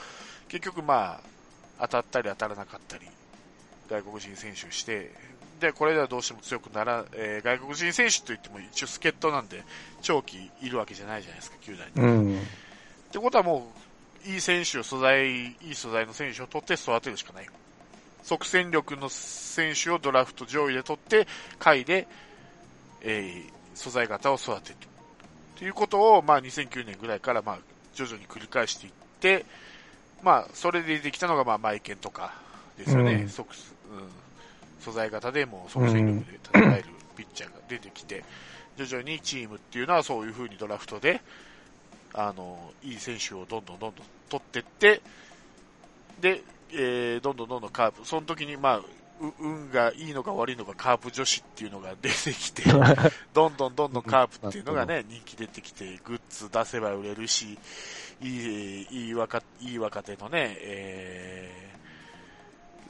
[0.48, 1.22] 結局ま
[1.80, 3.06] あ、当たったり当たらなかったり、
[3.90, 5.12] 外国人選手をして、
[5.60, 9.64] で、これではどうしても強くなら、えー外国人選手といっても一応助っ人なんで、
[10.02, 12.02] 長期いるわけじゃないじゃないですか、球団に。
[12.02, 12.06] う
[12.36, 12.40] ん。
[12.40, 12.42] っ
[13.12, 13.81] てことはもう、
[14.26, 17.48] いい選手を素材、いい素材の選手を取って育てるしかない。
[18.24, 21.28] 即戦力の選手をドラフト上位で取って、
[21.60, 22.08] 下位で、
[23.02, 24.76] えー素材型を育てる。
[25.58, 27.60] ということを、まあ2009年ぐらいから、まあ
[27.94, 29.46] 徐々に繰り返していって、
[30.22, 32.34] まあそれでできたのが、まあマイケンとか
[32.78, 33.14] ですよね。
[33.14, 33.56] うん即うん
[34.82, 38.24] 素材型でもう即戦力で戦えるピッチャーが出てきて、
[38.78, 41.22] 徐々にチームっていうのはそういう風にドラフトで、
[42.14, 45.02] あの、いい選手をどんどんどんどん取ってって、
[46.20, 46.44] で、
[46.74, 48.86] えーどんどんどんどんカープ、その時にまあ、う
[49.40, 52.64] 運がいいのか悪いのかカープ女子っていうのが出てきて、
[53.34, 57.58] どんどんどんどんカープっていうのがね、人気出てきて、グッズ出せば売れるし、
[58.22, 61.72] いい、いい若、いい若手のね、えー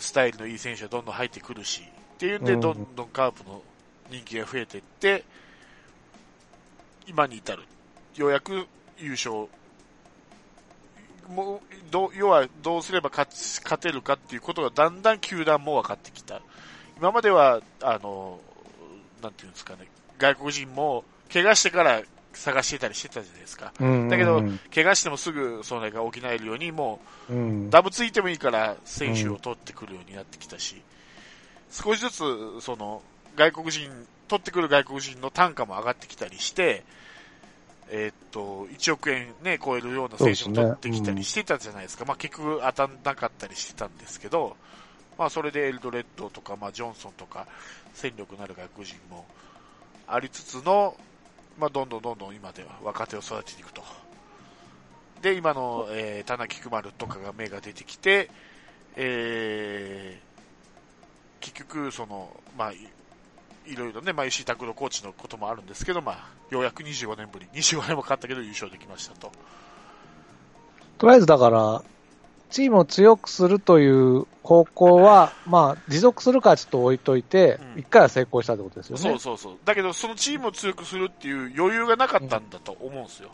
[0.01, 1.83] スタイルのいい選手がどんどん入ってくるし、
[2.15, 3.61] っていうんで、うんどんどんカープの
[4.09, 5.23] 人気が増えていって、
[7.07, 7.63] 今に至る。
[8.15, 8.67] ようやく、
[9.01, 9.47] 優勝、
[11.29, 16.41] もう、どう要はどうすれば勝ち勝てるかっていうことがだんだん球団も分かってきた。
[16.97, 18.39] 今までは、あの、
[19.21, 19.87] なんていうんですかね、
[20.17, 22.01] 外国人も怪我してから
[22.33, 23.73] 探してたりしてたじゃないですか。
[23.79, 27.67] うんだけど、怪我してもすぐそれが起きないように、もうん。
[27.67, 30.81] う、ダブついてもいいから選手を取ってくるようになってきたし、
[31.69, 33.01] 少しずつ、その、
[33.35, 33.89] 外国人、
[34.27, 36.83] 取ってくる外国人の単価も上がってきたりして、
[37.93, 42.05] えーっと、1億円ね、超えるような選手も取ってきたりしてたじゃないですか。
[42.05, 44.55] まあ結局当たんなかったりしてたんですけど、
[45.17, 47.47] まあそれでエルドレッドとか、まあジョンソンとか、
[47.93, 49.25] 戦力のある外国人も
[50.07, 50.95] ありつつの、
[51.59, 53.83] まあどんどんどんどん今では若手を育てていくと。
[55.21, 58.29] で、今の、えー、田中く丸とかが芽が出てきて、
[58.95, 62.73] えー、結局、その、まあ、
[63.65, 69.31] いいろいろね、まあ、石井拓郎コーチのこともあるんですけど、まあ、ようやく25年ぶり、25年もかかったけど優勝できましたと。
[70.97, 71.83] とりあえずだから、
[72.49, 79.01] チームを強くするという方向は、まあ、持続するかはちょっと置いといてう、ん一、回は成功したってことですよね。
[79.01, 79.53] そうそうそう。
[79.63, 83.29] だけど、そのチームを強くするっていう余裕がなかったんだと思うんですよ。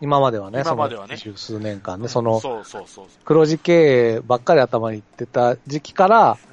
[0.00, 3.06] 今まではね、今まではね十数年間ね、そのそうそうそう。
[3.24, 6.52] 黒字経営ばっかり頭にいってた時期から、うん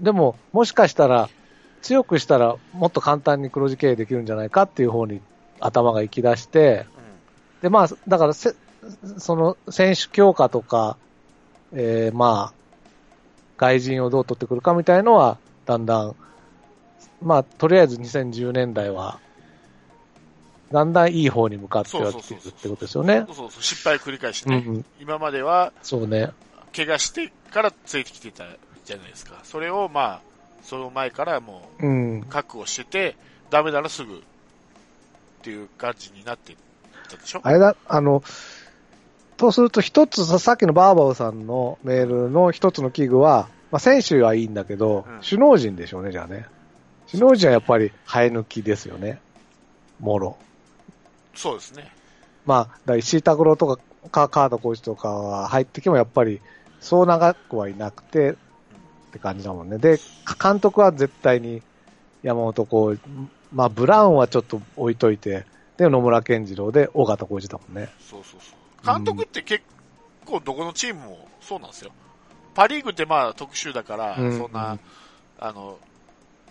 [0.00, 1.28] でも、もしかしたら、
[1.82, 5.20] 強くしたらもっと簡単に黒字経営できるんじゃないかっていう方に
[5.60, 6.86] 頭が行き出して、
[7.62, 8.54] で、まあ、だからせ、
[9.18, 10.96] その選手強化とか、
[11.72, 12.58] えー、まあ、
[13.56, 16.14] 外人をどう取ってくるかみたいのは、だんだん、
[17.20, 19.18] まあ、とりあえず2010年代は、
[20.70, 23.34] だんだんいい方に向かってはっているってことですよねそう。
[23.36, 23.62] そうそう。
[23.62, 24.64] 失敗を繰り返してね。
[24.66, 26.30] うんうん、今までは、そうね。
[26.76, 28.44] 怪我してからついてきてた
[28.84, 29.40] じゃないですか。
[29.44, 30.20] それをまあ、
[30.62, 32.24] その前からもうんう。
[32.26, 33.16] 確保してて、
[33.50, 34.20] ダメならすぐっ
[35.42, 36.56] ていう感じになって
[37.08, 37.40] たでしょ？
[37.42, 38.22] あれだ、あの、
[39.36, 46.46] とすると一つさ、さっきのバーバオさんのメールの一つの器具は、まあ選手はいいんだけど、うん首脳陣でしょうね、じゃあね。
[47.10, 49.20] 首脳陣はやっぱり生え抜きですよね。
[50.00, 50.36] もろ。
[51.34, 51.90] そうですね。
[52.44, 56.40] まあ、だ石井拓郎とか、かカードコーチとかは入ってきてもやっぱり、
[56.80, 58.36] そう長くはいなくて、
[59.08, 59.78] って感じだもんね。
[59.78, 59.98] で、
[60.42, 61.62] 監督は絶対に
[62.22, 63.00] 山本こう、
[63.52, 67.88] まあ、ブラウンはちょっと置いといて、で、野村健次郎で、尾形浩二だもんね。
[68.00, 68.54] そうそうそ
[68.92, 68.94] う。
[68.94, 69.64] 監督って結
[70.26, 71.90] 構どこのチームもそうなんですよ。
[72.54, 74.78] パリーグってまあ特殊だから、うんそんな、
[75.38, 75.78] あの、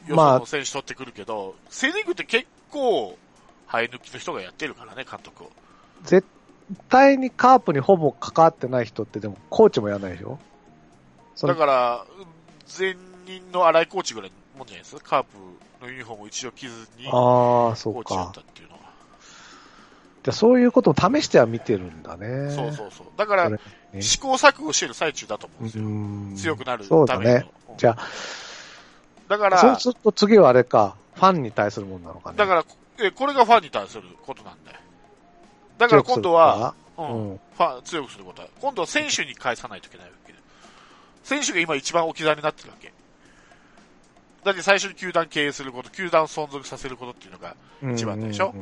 [0.08, 3.18] よまあその選手取ってくるけど、セリーグって結構、
[3.70, 5.52] 生え抜きの人がやってるからね、監督を。
[6.04, 6.26] 絶
[6.88, 10.40] 対にカープにほぼ関わってない人ってでもコーチもやらないでしょ？
[11.36, 12.06] そだのから、
[12.80, 15.02] 前任の荒井コーチぐらいもんじゃないですか？
[15.04, 15.38] カープ
[15.86, 18.32] のユニフォームを一応着ずに、ああ、そうコーチやっか。
[18.36, 18.80] たっていうのは。
[20.24, 22.52] じゃあそういうことを試しては見てるんだね。
[22.52, 23.08] そうそうそう。
[23.16, 23.58] だから、それ
[23.94, 25.84] ね試行錯誤してる最中だと思うんですよ。
[25.86, 27.20] うん強くなるそうだ。
[27.20, 27.50] ね。
[27.78, 28.08] じゃあ、
[29.30, 32.38] だから、そうすると次はあれか、ファンに対するものなのかね。
[32.38, 32.66] だから、
[33.00, 34.78] えこれがファンに対することなんだよ。
[35.78, 37.38] だから今度は、う、強くするうんん。
[37.38, 40.12] ファン、強くすることは、今度は選手に返さないといけない。
[41.28, 42.94] 選手が今一番置き去りになってるわけ。
[44.46, 47.58] だって最初に球団経営すること、球団を存続させることっていうのが、
[47.94, 48.54] 一番でしょ？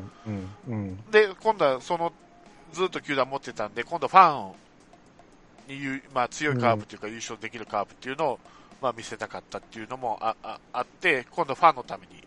[1.11, 2.11] で、今度はその、
[2.73, 4.53] ずっと球団持ってたんで、今度ファン
[5.67, 8.39] にまあ強いカープというか優勝できるカープっていうのを、
[8.81, 12.23] まあ見せたかったっていうのもあああって、今度ファンのために、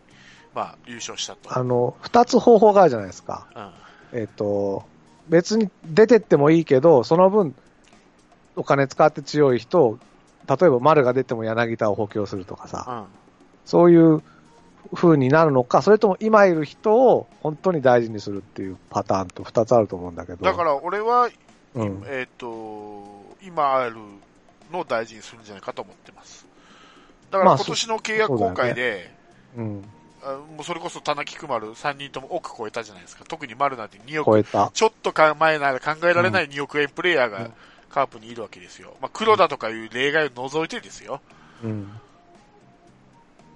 [0.55, 1.57] まあ優勝したと。
[1.57, 3.45] あの、二つ方法があるじゃないですか。
[4.13, 4.19] うん。
[4.21, 4.85] えっ、と、
[5.27, 7.53] 別に出てってもいいけど、その分、
[8.55, 9.99] お金使って強い人を、
[10.49, 13.05] 例えば丸が出ても柳田を補強するとかさ、うん。
[13.65, 14.23] そういう
[14.95, 20.43] 風になるのか、それとも今いる人を本当に大事にするっていうパターンと二つあると思うんだけど。
[20.43, 21.29] だから俺は、
[21.75, 22.03] うん。
[22.07, 23.95] えっ、と、今ある
[24.71, 26.47] のを大事にするんじゃないかと思ってます。
[27.29, 29.13] だからまあ今年の契約更改で、
[29.55, 29.83] うん。
[30.23, 33.23] あもうそれこそ田中丸3人とも億超えたじゃないですか。
[33.27, 34.71] 特に丸なんて2億超えた。
[34.73, 37.53] ちょっとか前なら考えられない2億円プレイヤーがうん
[37.89, 38.95] カープにいるわけですよ。
[39.01, 41.21] まあ、黒田とかいう例外を除いてですよ。
[41.63, 41.91] うん。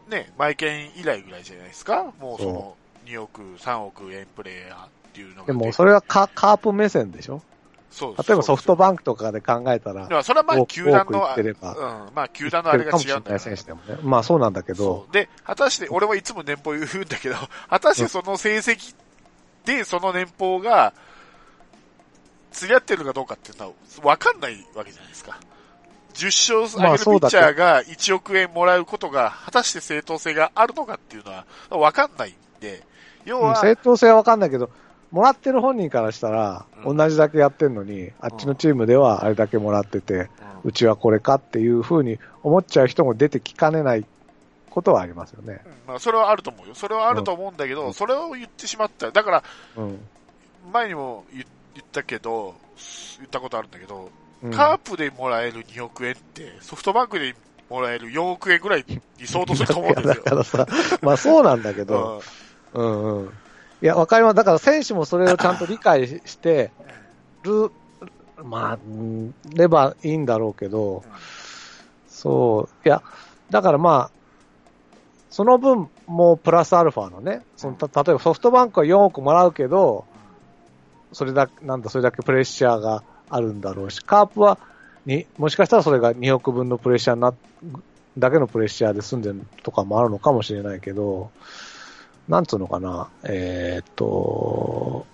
[0.09, 2.11] ね、マイケン以来ぐらいじゃないですか。
[2.19, 5.47] もうその2億、3億円プレイヤーっていうのが。
[5.47, 7.41] でも、それはカカープ目線でしょ？
[7.91, 11.55] そう例えばソフトンバンクとかで考えたらそれはまあ球団の、うん、
[12.15, 13.97] まあ球団のあれが違うんだかもしれないから選手でもね。
[14.01, 15.05] まあそうなんだけど。
[15.11, 17.35] で、果たして、俺はいつも年俸言うんだけど、
[17.69, 18.95] 果たしてその成績
[19.65, 20.93] でその年俸が、
[22.53, 25.39] 釣り合ってるかどうかっていうのはわかんないわけじゃないですか。
[26.13, 32.83] 10勝上げるピッチャーが1億円もらうことが、果たして正当性があるのかっていうのはわかんないんで、
[33.25, 34.69] 要うんは、正当性はわかんないけど、
[35.11, 40.29] もらってる本人からしたら、うん同じだけやってんのに、あっちのチームではあれだけもらってて、
[40.63, 44.05] うちはこれかっていうふうに思っちゃう人も出てきかねない
[44.69, 45.61] ことはありますよね。
[45.65, 46.75] うんまあ、それはあると思うよ。
[46.75, 49.11] それはあると思うんだけど、うんそれを言ってしまった。
[49.11, 49.43] だから、
[49.77, 49.99] うん。
[50.71, 52.55] 前にも言言ったけど、
[53.17, 54.09] 言ったことあるんだけど、
[54.43, 57.33] うんカープでもらえる2億円って、ソフトバンクで
[57.69, 58.83] もらえる4億円ぐらい
[59.17, 60.13] 理想とすると思うんですよ。
[60.15, 60.67] だからさ、
[61.01, 62.21] まあそうなんだけど、
[62.73, 63.29] うんうん。
[63.81, 64.35] いや、わかります。
[64.35, 66.71] だから選手もそれをちゃんと理解して
[67.43, 67.71] る、
[68.43, 71.03] まあ、うんればいいんだろうけど、
[72.07, 73.01] そう、いや、
[73.49, 74.11] だからまあ、
[75.29, 80.05] その分、もうプラスアルファのね、そのた例えばソフトバンクは4億もらうけど、
[81.13, 84.57] それだなんだ、それだけプレッシャーがあるんだろうし、カープは
[85.05, 87.33] に、もしかしたらそれが2億分のプレッシャーな、
[88.17, 91.31] だけのプレッシャーで済んでるとかもあるのかもしれないけど、
[92.27, 95.05] なんつうのかな、えーっと、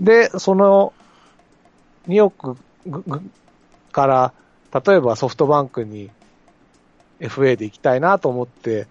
[0.00, 0.92] で、その
[2.08, 3.20] 2億ぐぐ
[3.92, 4.32] から、
[4.86, 6.10] 例えばソフトバンクに
[7.20, 8.86] FA で行きたいなと思って、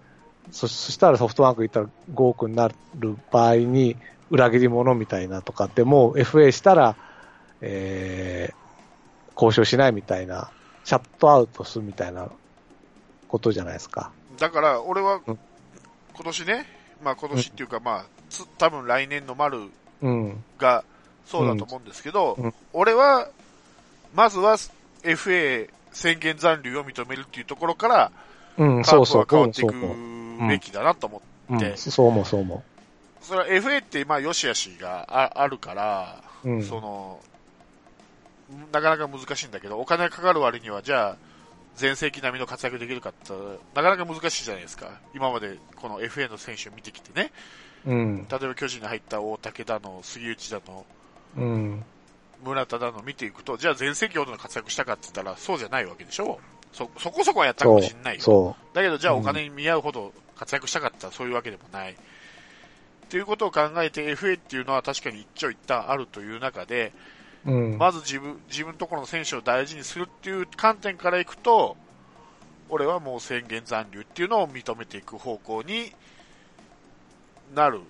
[0.50, 3.96] そしたらソフトバンク行ったら5億になる場合に
[4.30, 6.96] 裏切り者みたいなとかって、もう FA したら、
[7.60, 8.66] えー
[9.36, 10.50] 交渉しないみたいな、
[10.84, 12.28] シャットアウトするみたいな
[13.28, 14.10] ことじゃないですか。
[14.38, 15.38] だから、俺はうん、
[16.14, 16.66] 今年ね、
[17.04, 19.68] まあ今年っていうか、まあ、つ多分来年の丸
[20.02, 20.42] うん。
[20.58, 20.84] が
[21.26, 23.28] そうだと思うんですけど、うんうん俺は、
[24.14, 24.56] まずは
[25.02, 28.12] FA 宣言残留を認めるっていうところから、
[28.56, 29.20] うん、そうそう。
[29.20, 29.74] は変わっていく
[30.48, 31.22] べきだなと思
[31.54, 32.62] って、うん、そう思う、そう思
[33.26, 36.50] それは FA って、まあ、よしあしがああるから、う。
[36.50, 36.62] うん。
[36.62, 37.20] その、
[38.72, 41.16] なかなか難しいんだけど、お金がかかる割には、じゃあ、
[41.74, 43.32] 全盛期並みの活躍できるかって
[43.74, 45.00] なかなか難しいじゃないですか。
[45.14, 47.32] 今までこの FA の選手を見てきてね。
[47.84, 48.26] うん。
[48.30, 50.86] 例えば巨人に入った大竹だの、杉内だの、
[51.36, 51.84] うん。
[52.44, 56.40] 村田だの見ていくと、じゃあ全盛期ほどの活躍したかって言ったら、そうじゃないわけでしょ
[56.72, 58.22] そ、そこそこはやったかもしれないよ。
[58.22, 61.96] そだけど、じゃあうんお金に見合うほど活躍したかったらそういうわけでもない。
[63.06, 66.92] っていうことを考えて FA っていうのは確かに一長一短あるという中で、
[67.46, 67.52] う。
[67.52, 67.78] うん。
[67.78, 71.76] まず自分、自分のところの選手を大事にするっていう観点からいくと、
[72.68, 75.92] 俺はもう宣言残留っていうのを認めていく方向に
[77.54, 77.80] なる。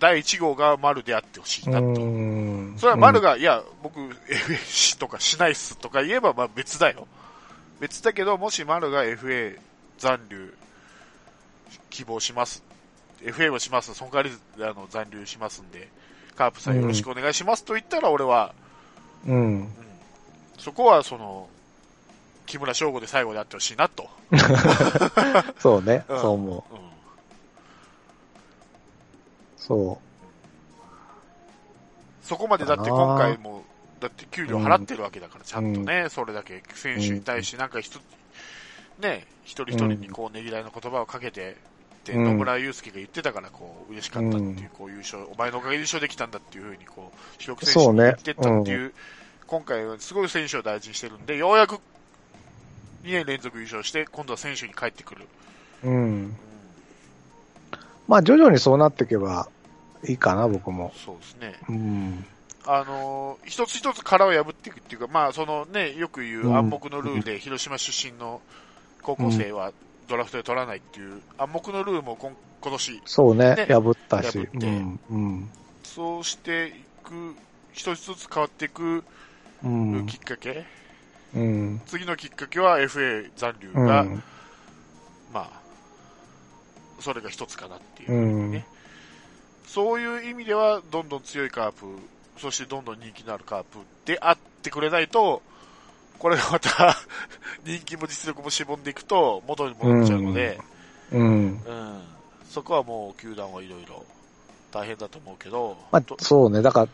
[0.00, 1.86] 第1号が丸であってほしいなと。
[1.86, 7.06] うんそれは丸が、いや、僕、FA とかしないっすとか言えばまあ別だよ。
[7.80, 9.58] 別だけど、もし丸が FA
[9.98, 10.54] 残留
[11.90, 12.67] 希望します。
[13.22, 13.94] FA をします。
[13.94, 15.88] その代わりあの残留しますんで、
[16.36, 18.54] カープさんよろしくお願いしますと言ったら俺は、
[19.26, 19.34] うん。
[19.34, 19.68] うん。
[20.58, 21.48] そこはその、
[22.46, 24.08] 木村翔吾で最後であってほしいなと。
[25.58, 26.20] そうね、うん。
[26.20, 26.74] そう思う。
[26.74, 26.78] う。
[26.78, 26.88] ん
[29.68, 30.00] そ
[32.22, 33.64] そこまでだって今回も、
[34.00, 38.02] だって給料払ってるわけだから、ちゃんとね、それだけ選手に対してなんか一つ、
[39.00, 41.56] ね、一人一人にこう、ねぎらいの言葉をかけて、
[42.08, 48.94] で、うん野村祐介が言ってたから、こう、嬉しかったっていううん、こう優勝、お前のおかげで優勝できたんだっていうふうに、こう、主力選そうね手に言ってったっていう、
[49.46, 51.80] 今回はすごい選手を大事にしてるんで、ようやく2
[53.04, 55.26] 年連続優勝して、今度は選手に帰ってくる。
[55.84, 55.88] う。
[55.88, 55.94] うん。
[55.94, 56.36] うん
[58.08, 59.48] まあ、徐々にそうなっていけば
[60.06, 60.92] いいかな、僕も。
[60.96, 61.54] そうですね。
[61.68, 62.24] うん。
[62.66, 68.40] あのー一つ一つ殻を破っていくっていうか、まあ、そのね、よく言ううん暗黙のルールで、広島出身の
[69.02, 69.72] 高校生は
[70.08, 74.38] ドラフトで取らないっていう暗黙のルールも今今年、そうね、ね破ったし。
[74.38, 75.00] 破ってうん。
[75.10, 75.48] うん。
[75.84, 76.70] そうしてい
[77.04, 77.34] く、
[77.72, 79.04] 一つずつ変わっていく
[79.62, 80.06] うん。
[80.06, 80.64] きっかけ、
[81.34, 81.80] うん。
[81.86, 84.22] 次のきっかけは FA 残留うが、ん。
[85.32, 85.60] まあ、
[87.00, 88.64] それが一つかなっていううふうん。
[89.66, 91.86] そういう意味では、どんどん強いカープ、
[92.38, 95.42] そしてどんどん人気のあるカープであってくれないと、
[96.18, 96.96] これがまた
[97.64, 100.60] 人気も実力もしぼんでいくと元に戻っちゃうので、
[101.12, 101.22] うん。
[101.22, 102.00] うん
[102.48, 104.04] そこはもう球団はいろいろ
[104.72, 106.88] 大変だと思うけど、まとあ、そうね、だから、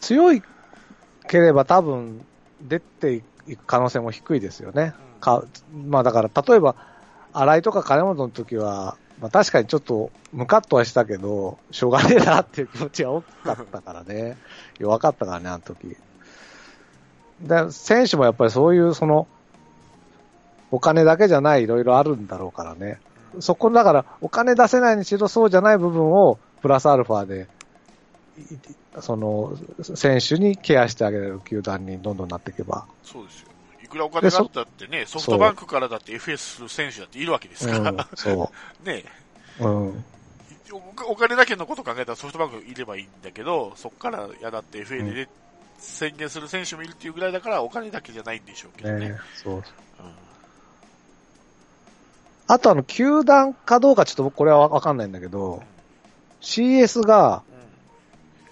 [0.00, 0.42] 強い
[1.28, 2.24] ければ多分
[2.60, 4.94] 出ていく可能性も低いですよね。
[5.02, 5.44] うんか
[5.86, 6.76] まあだから、例えば、
[7.32, 14.36] 新井とか金本の時は、まあ確かにちょっとムカッとはしたけど、しょうがねえなっていう気持ちが大きかったからね。
[14.78, 15.96] 弱かったからね、あの時。
[17.40, 19.26] で、選手もやっぱりそういう、その、
[20.70, 23.00] お金だけじゃないいろいろあるんだろうからね。
[23.40, 27.46] そこだから、お金出せないにしろそうじゃない部分を、プラスアルファで、
[29.00, 32.86] その、選手にケアしてあげれる球団にどんどんなっていけば。
[33.02, 33.48] そうですよ。
[33.84, 38.52] いくらお金があったってね、ソフトバンクからだって FS する選手だっているわけですから、うん、そ
[38.84, 39.04] ね、
[39.60, 39.66] う。
[39.66, 40.04] うん。
[40.70, 45.28] おお金だけのこと考えたらソフトバンクいればいいんだけど、そこからやだって FA で
[45.78, 49.10] 宣言する選手もいるっていうぐらいだから、お金だけじゃないんでしょうけどね。
[49.10, 49.54] ねそう。
[49.54, 49.62] うん
[52.50, 55.62] あとあの、球団かどうかちょっと僕これはわかんないんだけど、
[56.40, 57.42] CS が、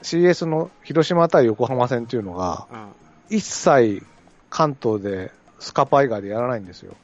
[0.02, 2.78] CS の広島対横浜戦っていうのが、うん。
[2.78, 2.86] うん。
[3.30, 4.04] 一切
[4.50, 6.94] 関東でスカパ以外でやらないんですよ。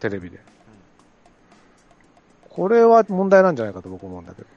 [0.00, 0.40] テレビで。
[2.48, 4.48] これは問題なんじゃないかと僕思うんだけど。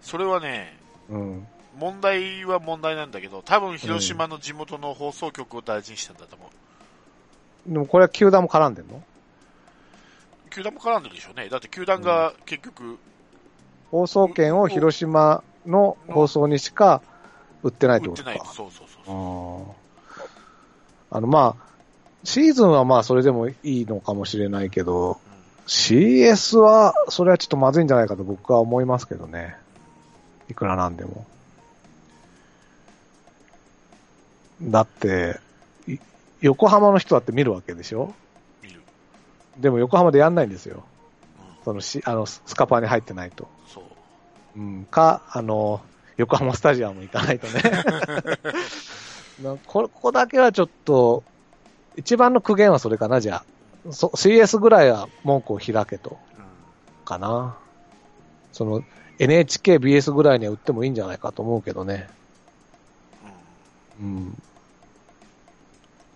[0.00, 0.78] それはね、
[1.10, 1.46] うん。
[1.78, 7.72] 問題は問題なんだけど、多分広島の地元の放送局を大事にしたんだと思う。
[7.72, 9.02] でもこれは球団も絡んでんの？
[10.50, 11.48] 球団も絡んでるでしょうね。
[11.48, 12.98] だって球団が結局、
[13.90, 17.02] 放送権を広島の放送にしか
[17.62, 18.30] 売ってないってことか。
[18.30, 18.54] 売ってない。
[18.54, 19.70] そうそうそう。
[21.10, 21.64] あーあの、まあ、
[22.24, 25.20] シーズンはまあそれでもいいのかもしれないけど、
[25.66, 29.56] CS は、それはちょっとまずいんじゃないかと僕は思いますけどね。
[30.50, 31.24] いくらなんでも。
[34.64, 35.38] だって、
[35.86, 35.98] い
[36.40, 38.14] 横浜の人だって見るわけでしょ？
[38.62, 38.80] 見る。
[39.58, 40.84] でも横浜でやんないんですよ。
[41.38, 41.64] うん。
[41.64, 43.48] そのし、あの、スカパーに入ってないと。
[43.68, 43.84] そう。
[44.58, 45.80] うん、か、あの、
[46.16, 47.62] 横浜スタジアム行かないとね。
[49.42, 51.24] なこここだけはちょっと、
[51.96, 53.44] 一番の苦言はそれかな、じゃ
[53.86, 53.92] あ。
[53.92, 57.04] そ CS ぐらいは文句を開けと、うん。
[57.04, 57.56] かな。
[58.52, 58.82] その、
[59.18, 62.08] NHK、BS ぐらいには売ってもいいんじゃないかと思うけどね。
[64.00, 64.42] うん。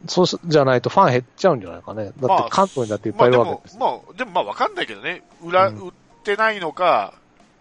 [0.02, 0.08] うん。
[0.08, 2.12] そうすじゃないとファン減っちゃうんじゃないかね。
[2.20, 3.76] だまあって関東にだっていっぱいいるわけです。
[3.78, 5.22] まあでも、まあ、でもまあわかんないけどね。
[5.42, 5.92] 裏、うん売っ
[6.24, 7.14] てないのか、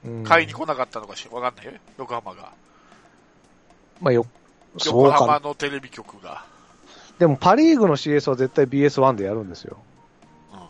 [0.06, 1.80] うん買いに来なかったのかしわかんないよ。
[1.98, 2.52] 横浜が。
[4.02, 4.26] まあよ、
[4.78, 6.44] そ横浜のテレビ局が。
[7.20, 9.78] でもパリーグの CS は絶対 BS1 でやるんですよ。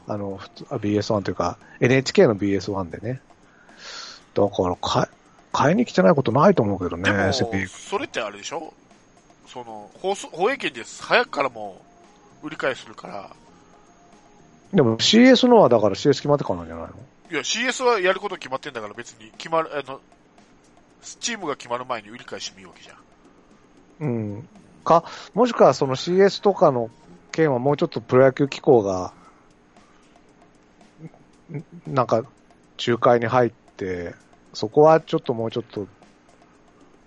[0.08, 0.14] うん。
[0.14, 3.22] あの、普通あ BS1 というか、NHK の BS1 でね。
[4.34, 5.06] だから、買い、
[5.52, 8.74] 買いに来てないことないと思うけどね、それってあれでしょ？
[9.48, 11.04] その、放送、放映権です。
[11.04, 11.82] 早くからも
[12.44, 13.30] う、売り買いするから。
[14.74, 16.94] でも CS のはだから CS 決まってからなんじゃないの？
[17.32, 20.02] いや、CS はやること決まってんだから別に決まる、あの、
[21.20, 22.98] チームが決まる前に売り買いしてもいいわけじゃん。
[24.00, 24.08] う
[24.40, 24.50] ん。
[24.84, 26.90] か、もしくはその CS とかの
[27.32, 29.14] 件はもうちょっとプロ野球機構が、
[31.52, 32.24] んなんか、
[32.86, 34.14] 仲介に入って、
[34.54, 35.88] そこはちょっともうちょっと、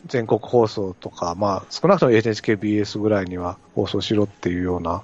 [0.07, 5.03] 全国放送とか、まあ、少なくとも NHKBS ぐらいには放送しろっていうような、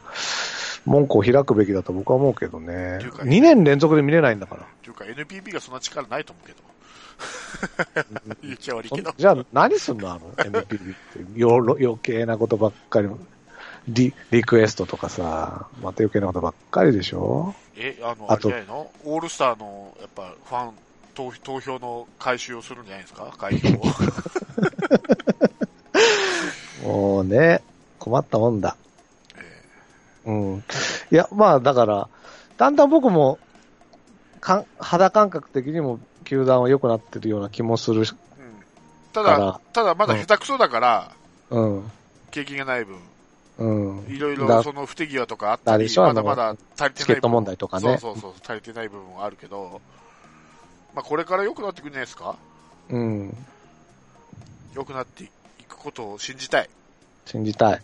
[0.84, 2.98] 文句を開くべきだと僕は思うけどね。
[2.98, 4.66] ていうか2年連続で見れないんだから。
[4.82, 6.58] というか NPB がそんな力ないと思うけど。
[8.42, 9.12] 言っちゃ悪いけど。
[9.16, 10.96] じゃあ何すんのあの NPB っ
[11.34, 13.08] てよろ余計なことばっかり。
[13.88, 17.54] リリクエストとかさ、また余計なことばっかりでしょ？
[17.76, 18.90] え、あの、あとの？
[19.04, 20.74] オールスターの、やっぱ、ファン
[21.16, 23.32] 投、投票の回収をするんじゃないですか？
[23.38, 23.82] 開票を。
[26.86, 27.62] もうね、
[27.98, 28.76] 困ったもんだ。
[29.36, 29.62] え
[30.26, 30.64] うん。
[31.10, 32.08] いや、まあだから、
[32.56, 33.38] だんだん僕も、
[34.40, 38.06] かん肌感覚的にも球団は良くなってるような気もするうん
[39.12, 41.12] ただだ、ただまだ下手くそだから、
[41.50, 41.90] うん。
[42.30, 42.98] 経験がない分、
[43.58, 44.06] うん。
[44.08, 49.80] いろいだろその不手際とかあったりまだまだ足りてないチケット問題とかねそうそうそう、足りてない部分はあるけど、
[50.96, 52.36] まあこれから良くなってくるんじゃないですか？
[52.88, 53.36] うん。
[54.74, 55.28] 良くなってい
[55.68, 56.70] くことを信じたい。
[57.26, 57.74] 信じたい。
[57.74, 57.80] うん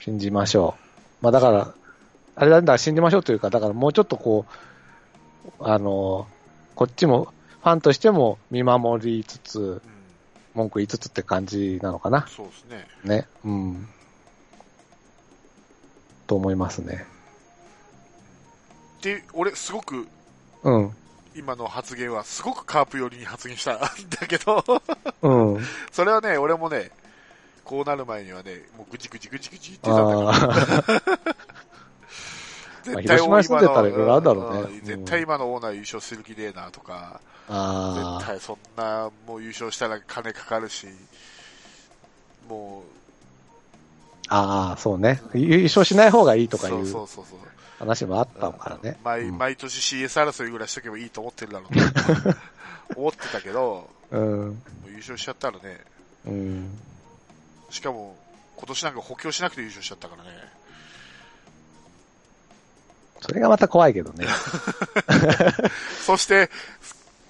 [0.00, 0.74] 信じましょ
[1.20, 1.24] う。
[1.24, 1.74] まあだから、
[2.34, 4.46] あれなんだ、信じましょうというか、だからもうちょっとこ
[5.60, 6.26] う、あの、
[6.74, 9.82] こっちも、ファンとしても見守りつつ、うん
[10.54, 12.26] 文句言いつつって感じなのかな。
[12.28, 12.86] そうですね。
[13.04, 13.28] ね。
[13.44, 13.88] うん。
[16.26, 17.06] と思いますね。
[19.02, 20.06] で、俺すごく
[20.62, 20.96] うん。
[21.34, 23.88] 今の発言はすごくカープ寄りに発言したんだ
[24.28, 24.62] けど、
[25.22, 25.66] うん。
[25.90, 26.90] それはね、俺もね、
[27.64, 30.82] こうなる前にはね、もうぐちぐちぐちぐち言ってたんだあ
[32.84, 40.86] けど、 まあ広島に住んでたらいろいろあるだろうねん絶対今のオーナー優勝する気ねえなとか、絶対そんな、もう優勝したら金かかるし、
[42.48, 42.82] も
[44.28, 44.68] あ。
[44.68, 45.22] ああ、そうね。
[45.34, 47.38] 優勝しない方がいいとかいそううそうそうそう。
[47.82, 48.96] 話もあったからね。
[49.02, 54.62] 毎うん毎年 CS 争いぐらいしとけばいいと思ってるだろうと 思ってたけど、うん。
[54.86, 55.80] 優勝しちゃったらね、
[56.26, 56.78] うん。
[57.70, 58.16] しかも
[58.56, 60.30] 今年なんか補強しなくて優勝しちゃったからね。
[63.20, 64.26] それがまた怖いけどね。
[66.06, 66.50] そして、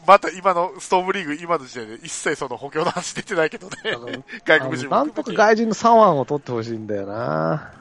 [0.06, 4.22] また今のストームリーグ、今の時点で一切その補強の話出てないけどね。
[4.44, 7.72] 外国人なんとか外人の3腕を取ってほしいんだよな。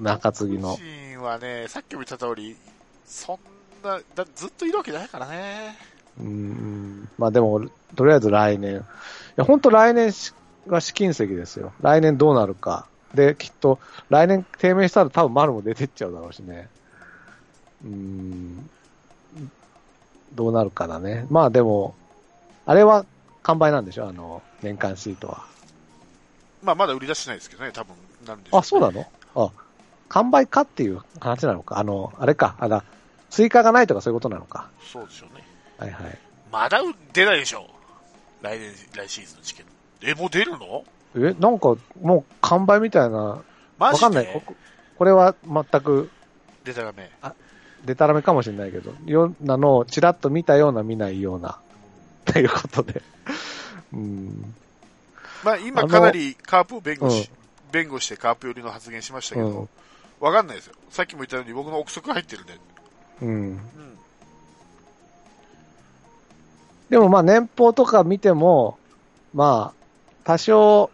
[0.00, 0.78] 中継ぎの
[1.22, 2.56] はね、さっきも言った通り、
[3.06, 3.38] そん
[3.82, 5.76] な、だずっといるわけじゃないからね。
[6.18, 7.08] うーん。
[7.18, 7.62] まあでも、
[7.96, 8.76] とりあえず来年。
[8.76, 8.80] い
[9.36, 10.32] や、本当来年し
[10.66, 11.72] が試金石ですよ。
[11.80, 12.86] 来年どうなるか。
[13.14, 16.68] で、きっと、来年低迷したら多分丸も出てっちゃうだろうしね。
[17.84, 18.70] うーん。
[20.34, 21.26] どうなるかだね。
[21.28, 21.94] まあでも、
[22.66, 23.04] あれは
[23.42, 24.08] 完売なんでしょ？
[24.08, 25.44] あの、年間シートは。
[26.62, 27.96] まあ、まだ売り出してないですけどね、多分
[28.26, 29.06] なんでしょうねあ、そうなの？
[29.34, 29.50] あ、
[30.10, 31.78] 完売かっていう話なのか？
[31.78, 32.56] あの、あれか。
[32.58, 32.84] あら、
[33.30, 34.68] 追加がないとかそういうことなのか？
[34.92, 35.44] そうでしょうね。
[35.78, 36.18] はいはい。
[36.52, 36.80] まだ
[37.12, 37.66] 出ないでしょ。
[38.42, 39.70] 来年、来シーズンのチケット。
[40.02, 40.84] え、もう出るの？
[41.16, 43.40] え、なんか、もう完売みたいな、
[43.78, 44.06] マジで？
[44.06, 44.42] わかんない。
[44.44, 44.54] こ
[44.98, 46.10] これは全く
[46.64, 47.10] 出たらめ。
[47.84, 51.58] デタラメかもしれないけど、ようなのをちらっと見たような見ないような、
[52.24, 53.00] ということで。
[53.92, 54.54] うん。
[55.44, 57.40] まあ、今あのかなりカープを弁護し、うん
[57.70, 59.68] 弁護してカープ寄りの発言しましたけうんど、
[60.20, 60.74] わ、かんないですよ。
[60.90, 62.58] さっきも言ったように僕の憶測入ってるんで。
[63.22, 63.28] うん。
[63.28, 63.60] うん。
[66.90, 68.78] でもまあ年俸とか見ても、
[69.32, 69.80] まあ、
[70.24, 70.90] 多少